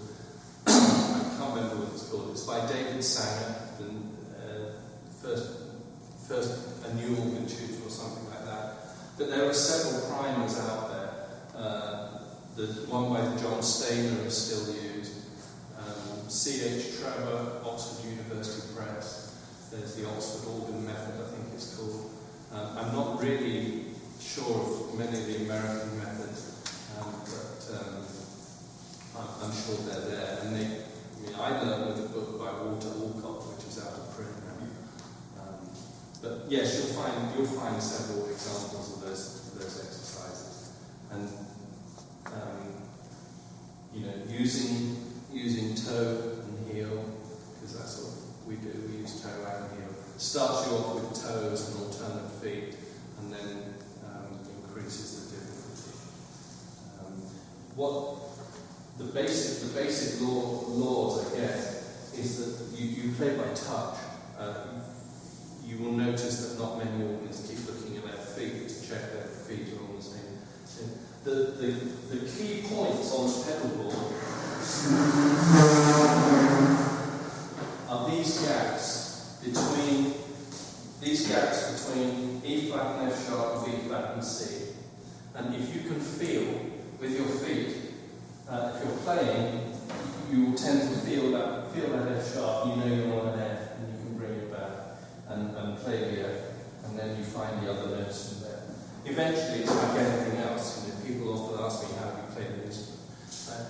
[0.66, 2.30] I can't remember what it's called.
[2.32, 3.84] It's by David Sanger, the
[4.34, 4.72] uh,
[5.22, 5.51] first,
[6.26, 8.74] first a new organ tutor or something like that.
[9.18, 11.11] But there are several primers out there.
[11.57, 12.09] Uh,
[12.55, 15.14] the one by John Stainer is still used.
[15.78, 17.01] Um, C.H.
[17.01, 19.34] Trevor, Oxford University Press.
[19.72, 22.11] There's the Oxford Organ Method, I think it's called.
[22.53, 23.86] Um, I'm not really
[24.20, 26.62] sure of many of the American methods,
[26.99, 28.03] um, but um,
[29.18, 30.39] I'm, I'm sure they're there.
[30.43, 33.93] And they, I mean, I learned with a book by Walter Alcock, which is out
[33.99, 35.43] of print now.
[35.43, 35.68] Um,
[36.22, 40.72] but yes, you'll find you'll find several examples of those of those exercises,
[41.12, 41.28] and
[42.26, 42.72] um,
[43.95, 44.97] you know, using
[45.32, 47.05] using toe and heel
[47.55, 48.72] because that's what we do.
[48.91, 49.45] We use toe
[50.19, 52.75] Starts you off with toes and alternate feet,
[53.21, 55.95] and then um, increases the difficulty.
[56.99, 57.12] Um,
[57.77, 58.03] what
[58.99, 63.99] the basic the basic law, laws, I guess, is that you, you play by touch.
[64.37, 64.66] Uh,
[65.64, 69.23] you will notice that not many organists keep looking at their feet to check their
[69.23, 70.39] feet are on the same.
[70.64, 70.91] same.
[71.23, 71.71] The, the,
[72.16, 73.95] the key points on the pedal board
[77.89, 78.97] are these gaps
[79.45, 79.68] between
[81.09, 84.75] these gaps between E flat and F sharp, and B flat and C.
[85.35, 86.61] And if you can feel
[87.01, 87.95] with your feet,
[88.49, 89.73] uh, if you're playing,
[90.31, 92.69] you will tend to feel that feel that F sharp.
[92.69, 94.71] You know you're on an F, and you can bring it back
[95.29, 96.41] and, and play the F,
[96.85, 98.63] and then you find the other notes from there.
[99.07, 100.85] Eventually, it's like anything else.
[100.85, 103.01] You know, people often ask me how do you play the instrument.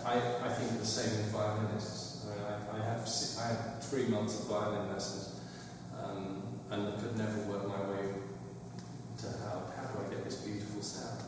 [0.05, 2.27] I, I, think the same with violinists.
[2.27, 3.09] I, I, have,
[3.39, 5.39] I had three months of violin lessons
[6.03, 8.13] um, and I could never work my way
[9.19, 11.25] to how, how do I get this beautiful sound.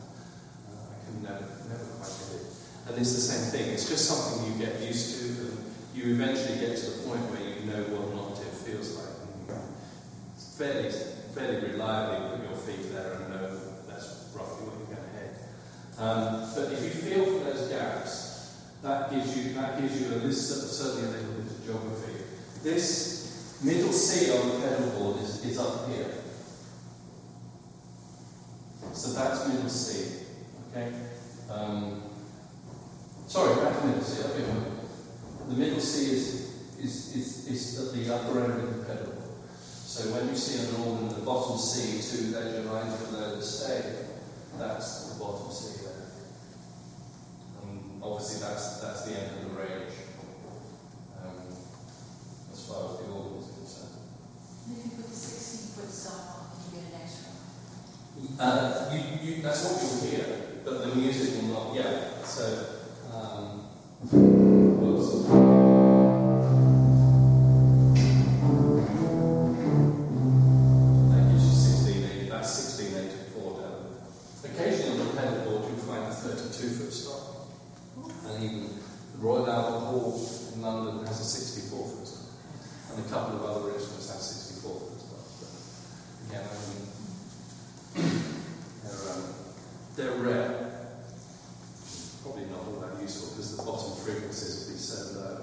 [0.69, 2.47] Uh, I could never, never quite get it.
[2.87, 5.57] And it's the same thing, it's just something you get used to, and
[5.93, 9.17] you eventually get to the point where you know what an octave feels like.
[9.49, 9.55] You
[10.57, 10.89] fairly,
[11.33, 13.49] fairly reliably put your feet there and know
[13.89, 15.33] that's roughly what you're going to hit.
[15.97, 18.31] Um, but if you feel for those gaps,
[18.83, 22.25] that gives you that gives you a list certainly a little bit of geography.
[22.63, 23.20] This
[23.63, 26.13] middle C on the pedal board is, is up here.
[28.93, 30.25] So that's middle C.
[30.71, 30.93] Okay?
[31.49, 32.01] Um,
[33.27, 34.55] sorry, back to middle C, here.
[35.47, 39.13] The middle C is, is, is, is at the upper end of the pedal.
[39.59, 44.07] So when you see an organ, the bottom C, two ledger lines below the stave,
[44.57, 46.07] that's the bottom C there.
[47.61, 49.93] And obviously that's, that's the end of the range,
[51.19, 51.43] um,
[52.53, 53.99] as far as the organ is concerned.
[54.71, 57.31] And you put foot stop on, you get an extra.
[58.39, 60.25] Uh, you, you, that's what you'll hear,
[60.63, 62.25] but the music will not yet.
[62.25, 62.65] So,
[63.13, 63.59] um,
[64.79, 66.21] whoops.
[69.91, 73.79] That gives you 16, that's 1684 down.
[74.47, 77.23] Occasionally on the pedal board you'll find a 32 foot stop.
[78.25, 80.15] And even the Royal Albert Hall
[80.55, 82.29] in London has a 64 foot stop.
[82.95, 85.31] And a couple of other instruments have 64 foot stops.
[85.41, 85.51] But
[86.31, 86.87] again, I mean,
[88.83, 89.23] they're, um,
[89.95, 90.67] they're rare.
[92.23, 95.37] Probably not all that useful because the bottom frequencies will be so low.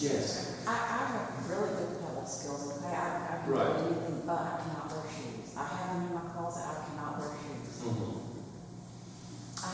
[0.00, 0.64] Yes.
[0.66, 0.74] I, I
[1.12, 2.94] have really good pedal skills, okay?
[2.94, 3.76] I, I can Right.
[3.76, 5.52] do anything, but I cannot wear shoes.
[5.58, 7.84] I have them in my closet, I cannot wear shoes.
[7.84, 8.16] Mhm.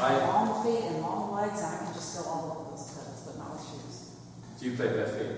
[0.01, 2.91] I have I- long feet and long legs, I can just go all over those
[2.91, 3.97] pedals, but not with shoes.
[4.59, 5.37] Do you play bare feet?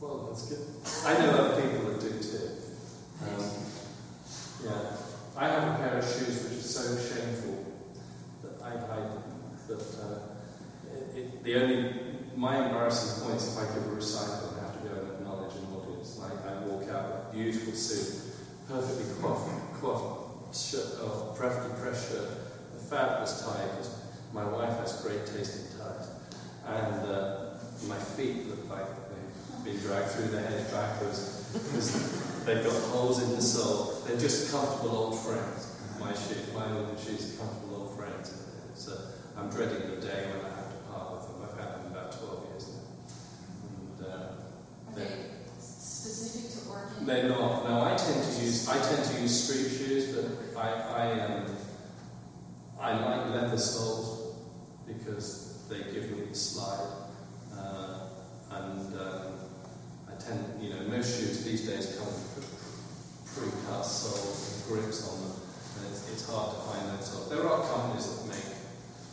[0.00, 0.62] Well, that's good.
[1.06, 2.48] I know other people that do too.
[3.26, 3.44] Um,
[4.62, 4.96] yeah.
[5.36, 7.64] I have a pair of shoes which are so shameful
[8.44, 8.98] that I, I
[9.68, 10.18] that uh,
[10.86, 11.94] it, it, the only
[12.36, 15.54] my embarrassing point is if I give a recital and have to go and acknowledge
[15.56, 16.16] an audience.
[16.18, 18.32] Like I walk out with a beautiful suit,
[18.68, 22.28] perfectly coiffed, coiffed shirt, oh, perfectly pressed shirt,
[22.76, 23.90] a fabulous tie because
[24.32, 26.08] my wife has great taste in ties,
[26.66, 27.50] and uh,
[27.86, 33.22] my feet look like they've been dragged through the hedge backwards because they've got holes
[33.22, 34.00] in the sole.
[34.06, 35.76] They're just comfortable old friends.
[36.00, 38.32] My shoes, my old shoes are comfortable old friends.
[38.74, 38.96] So
[39.36, 41.36] I'm dreading the day when I have to part with them.
[41.44, 42.80] I've had them about 12 years now.
[43.68, 45.10] And, uh, Are they
[45.60, 47.06] specific to organ?
[47.06, 47.64] they're not.
[47.68, 48.66] No, I tend to use
[49.20, 51.44] I tend street shoes, but I I um
[52.80, 54.34] I like leather soles
[54.86, 56.88] because they give me the slide,
[57.54, 57.98] uh,
[58.50, 59.32] and um,
[60.08, 62.32] I tend you know most shoes these days come with
[63.34, 65.36] pre- pre-cast soles and grips on them,
[65.76, 67.28] and it's, it's hard to find those soles.
[67.28, 68.56] There are companies that make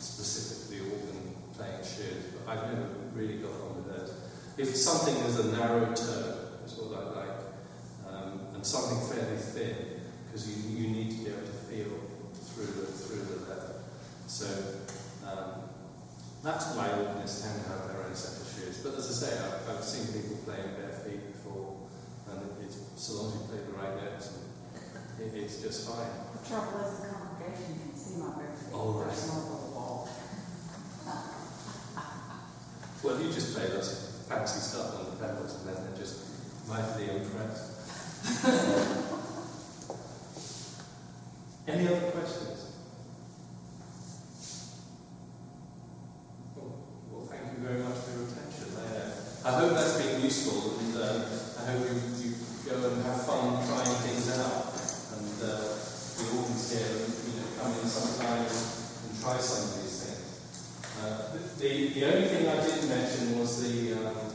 [0.00, 4.14] specifically organ playing shoes, but I've never really got on with those.
[4.56, 7.38] If something has a narrow toe, is what I like,
[8.08, 9.97] um, and something fairly thin,
[10.28, 11.88] because you, you need to be able to feel
[12.52, 13.80] through the through the leather.
[14.28, 14.44] So
[15.24, 15.72] um,
[16.44, 18.78] that's why organists tend to have their own set of shoes.
[18.84, 21.88] But as I say, I've, I've seen people playing bare feet before,
[22.30, 24.28] and it's, so long as you play the right notes,
[25.18, 26.12] it, it's just fine.
[26.36, 28.74] The trouble is the congregation can see my bare feet.
[28.76, 29.08] Oh, right.
[29.08, 30.04] Little wall.
[33.02, 36.18] Well, you just play lots of fancy stuff on the pedals, and then they're just
[36.68, 39.14] mightily impressed.
[41.68, 42.64] Any other questions?
[46.56, 46.80] Well,
[47.12, 48.72] well, thank you very much for your attention.
[48.72, 51.28] I, uh, I hope that's been useful, and um,
[51.60, 54.64] I hope you, you go and have fun trying things out.
[55.12, 55.76] And uh,
[56.16, 60.24] we all can here, you know, come in sometime and try some of these things.
[61.04, 64.32] Uh, the, the only thing I didn't mention was the, um,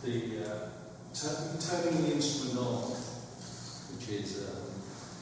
[0.00, 0.68] the uh,
[1.12, 2.82] tur- turning the instrument on,
[3.92, 4.65] which is, um,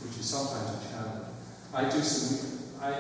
[0.05, 1.27] which is sometimes a challenge.
[1.75, 2.95] I do some, I,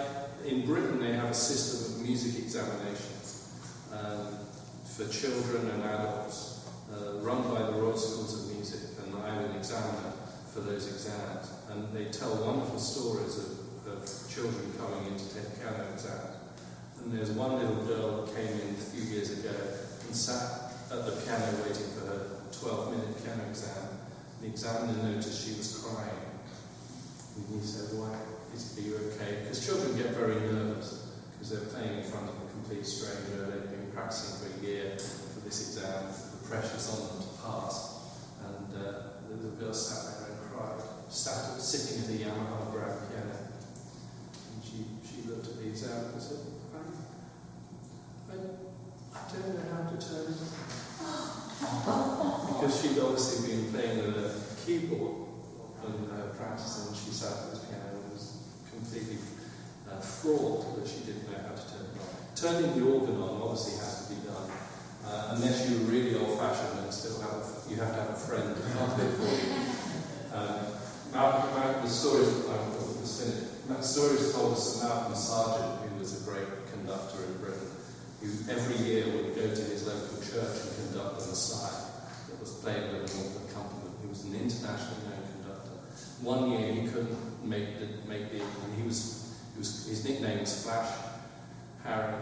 [0.44, 3.52] in Britain they have a system of music examinations
[3.92, 4.38] um,
[4.84, 9.56] for children and adults uh, run by the Royal Schools of Music, and I'm an
[9.56, 10.12] examiner
[10.52, 11.50] for those exams.
[11.70, 16.36] And they tell wonderful stories of, of children coming in to take piano exams.
[17.02, 19.54] And there's one little girl that came in a few years ago
[20.06, 22.20] and sat at the piano waiting for her
[22.52, 23.88] 12 minute piano exam.
[24.40, 26.33] The examiner noticed she was crying.
[27.36, 28.14] And he said, Why?
[28.54, 29.42] Is, are you okay?
[29.42, 33.50] Because children get very nervous because they're playing in front of a complete stranger.
[33.50, 36.06] They've been practicing for a year for this exam.
[36.06, 37.74] The pressure's on them to pass.
[38.46, 40.78] And uh, the little girl sat there and cried,
[41.08, 43.38] sat sitting at the Yamaha grand piano.
[43.42, 46.38] And she, she looked at the exam and said,
[46.70, 46.78] I,
[48.30, 50.74] I, I don't know how to turn it on.
[52.54, 55.13] because she'd obviously been playing with a keyboard
[55.84, 59.18] uh, practicing, and she sat at the piano and was completely
[59.90, 62.12] uh, fraught that she didn't know how to turn it on.
[62.32, 64.48] Turning the organ on obviously has to be done,
[65.04, 68.56] uh, unless you're really old-fashioned and still have a, you have to have a friend
[68.56, 69.54] to help it for you.
[70.34, 70.66] Um,
[71.12, 73.68] Malcolm, Malcolm, the story, um, was finished.
[73.68, 77.70] The story is told us that Malcolm Sargent, who was a great conductor in Britain,
[78.18, 81.86] who every year would go to his local church and conduct the Messiah
[82.28, 83.94] that was played with an organ accompaniment.
[84.02, 85.13] He was an conductor.
[86.24, 90.40] One year he couldn't make the make the and he was, he was his nickname
[90.40, 90.96] was Flash
[91.84, 92.14] Harry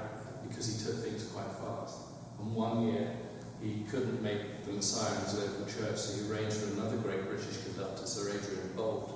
[0.48, 1.98] because he took things quite fast.
[2.40, 3.14] And one year
[3.62, 7.28] he couldn't make the Messiah in his local church, so he arranged for another great
[7.28, 9.09] British conductor, Sir Adrian Boult,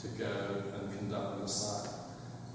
[0.00, 1.88] to go and conduct the Messiah.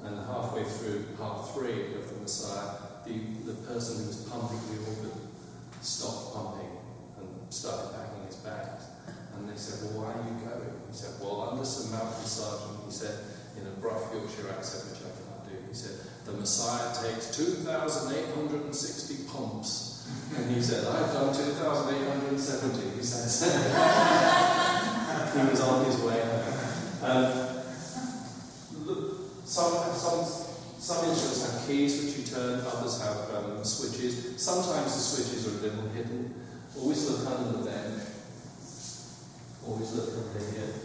[0.05, 2.69] And halfway through part three of the Messiah,
[3.03, 3.17] the,
[3.49, 5.19] the person who was pumping the organ
[5.81, 6.69] stopped pumping
[7.17, 8.85] and started packing his bags.
[9.39, 10.75] And they said, Well, why are you going?
[10.91, 13.15] He said, Well, under Sir Malcolm Sargent, he said,
[13.55, 19.31] in a rough Yorkshire accent, which I cannot do, he said, The Messiah takes 2,860
[19.31, 19.87] pumps.
[20.35, 23.47] And he said, I've done 2,870, he says.
[25.33, 26.21] he was on his way.
[27.01, 27.49] Um,
[29.45, 30.25] some, some,
[30.77, 34.41] some instruments have keys which you turn, others have um, switches.
[34.41, 36.35] Sometimes the switches are a little hidden.
[36.77, 38.08] Always look under the bench.
[39.79, 40.75] Always look under here.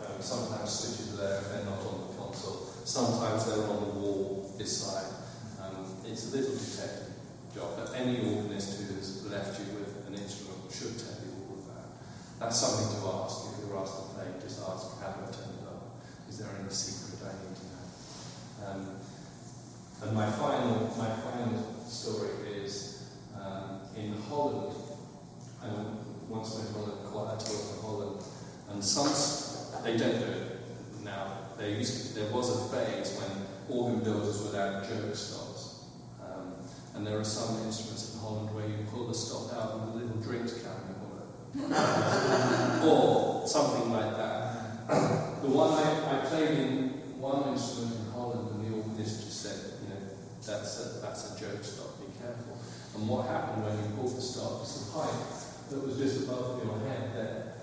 [0.00, 2.72] Um, sometimes switches there if they're not on the console.
[2.88, 5.12] Sometimes they're on the wall this side.
[5.60, 7.20] Um, it's a little detective
[7.52, 11.60] job, but any organist who has left you with an instrument should tell you all
[11.60, 11.84] of that.
[12.40, 13.52] That's something to ask.
[13.52, 16.00] If you're asked to play, just ask, how do I turn it up?
[16.24, 17.84] Is there any secret I need to know?
[18.64, 18.80] Um,
[20.00, 23.04] and my final, my final story is
[23.36, 24.80] um, in Holland.
[26.30, 28.22] Once went on a tour to Holland,
[28.70, 29.10] and some
[29.82, 30.60] they don't do it
[31.02, 31.38] now.
[31.58, 35.86] There used to, there was a phase when organ builders would add joke stops,
[36.22, 36.54] um,
[36.94, 40.04] and there are some instruments in Holland where you pull the stop out and the
[40.04, 40.70] little drinks can
[42.86, 44.86] or something like that.
[45.42, 49.58] the one I, I played in one instrument in Holland, and the organist just said,
[49.82, 50.00] you know,
[50.46, 52.54] that's a, that's a joke stop, be careful.
[52.94, 56.62] And what happened when you pulled the stop was the pipe that was just above
[56.64, 57.54] your head that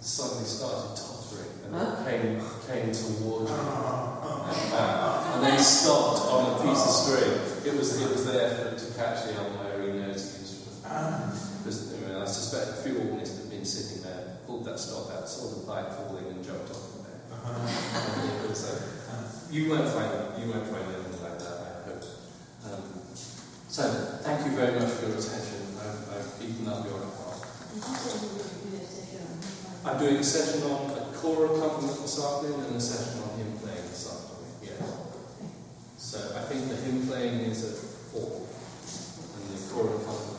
[0.00, 1.24] suddenly started tottering
[1.64, 2.36] and it came,
[2.68, 7.32] came towards you and back, and then stopped on a piece of string.
[7.64, 10.84] It was, it was there for, to catch the unwary nosy instrument.
[10.84, 15.26] I, mean, I suspect a few organists had been sitting there, pulled that stop out,
[15.26, 17.20] saw the pipe falling and jumped off the bed.
[17.48, 22.04] And it was, uh, you won't find you won't find anything like that, I hope.
[22.68, 22.82] Um,
[23.68, 23.82] so,
[24.20, 25.64] thank you very much for your attention.
[25.80, 27.23] I've, I've eaten up your
[29.84, 33.58] I'm doing a session on a choral accompaniment this afternoon and a session on hymn
[33.58, 34.54] playing this afternoon.
[34.62, 34.78] Yes.
[35.98, 37.76] So I think the hymn playing is at
[38.12, 38.46] four,
[39.34, 40.33] and the choral accompaniment.